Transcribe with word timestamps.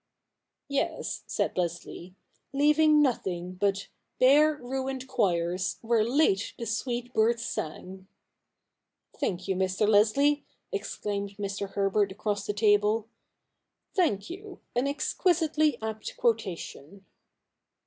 'Yes,' 0.67 1.21
said 1.27 1.55
Leslie, 1.55 2.15
'leaving 2.53 3.03
nothing 3.03 3.53
but 3.53 3.87
Bare 4.19 4.55
ruined 4.55 5.07
choirs, 5.07 5.77
where 5.81 6.03
late 6.03 6.55
the 6.57 6.65
sweet 6.65 7.13
birds 7.13 7.45
sang.'' 7.45 8.07
Thank 9.19 9.47
you, 9.47 9.55
Mr. 9.55 9.87
Leslie,' 9.87 10.43
exclaimed 10.71 11.37
Mr. 11.37 11.73
Herbert 11.73 12.11
across 12.11 12.47
the 12.47 12.53
table,' 12.53 13.09
thank 13.95 14.27
you— 14.27 14.59
an 14.75 14.87
exquisitely 14.87 15.77
apt 15.83 16.17
quotation.' 16.17 17.05